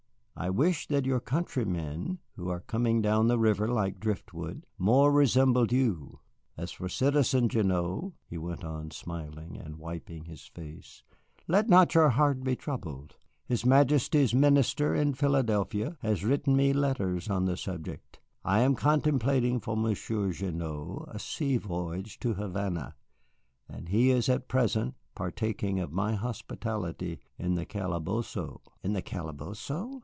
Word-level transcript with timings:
I 0.33 0.49
wish 0.49 0.87
that 0.87 1.05
your 1.05 1.19
countrymen, 1.19 2.17
who 2.35 2.49
are 2.49 2.61
coming 2.61 2.99
down 2.99 3.27
the 3.27 3.37
river 3.37 3.67
like 3.67 3.99
driftwood, 3.99 4.65
more 4.79 5.11
resembled 5.11 5.71
you. 5.71 6.19
As 6.57 6.71
for 6.71 6.89
Citizen 6.89 7.47
Gignoux," 7.47 8.13
he 8.27 8.39
went 8.39 8.63
on, 8.63 8.89
smiling, 8.89 9.55
and 9.55 9.75
wiping 9.75 10.23
his 10.25 10.47
face, 10.47 11.03
"let 11.47 11.69
not 11.69 11.93
your 11.93 12.09
heart 12.09 12.43
be 12.43 12.55
troubled. 12.55 13.17
His 13.45 13.67
Majesty's 13.67 14.33
minister 14.33 14.95
at 14.95 15.15
Philadelphia 15.15 15.99
has 16.01 16.25
written 16.25 16.55
me 16.55 16.73
letters 16.73 17.29
on 17.29 17.45
the 17.45 17.55
subject. 17.57 18.19
I 18.43 18.61
am 18.61 18.73
contemplating 18.73 19.59
for 19.59 19.77
Monsieur 19.77 20.31
Gignoux 20.33 21.05
a 21.07 21.19
sea 21.19 21.57
voyage 21.57 22.17
to 22.21 22.33
Havana, 22.33 22.95
and 23.69 23.89
he 23.89 24.09
is 24.09 24.27
at 24.27 24.47
present 24.47 24.95
partaking 25.13 25.79
of 25.79 25.91
my 25.91 26.15
hospitality 26.15 27.19
in 27.37 27.53
the 27.53 27.65
calabozo." 27.67 28.61
"In 28.81 28.93
the 28.93 29.03
calabozo!" 29.03 29.99